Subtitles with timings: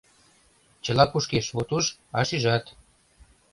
[0.83, 1.85] Чыла кушкеш, от уж,
[2.17, 2.65] а шижат.